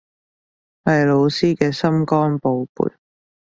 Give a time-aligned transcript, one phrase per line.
[0.83, 2.95] 係老師嘅心肝寶貝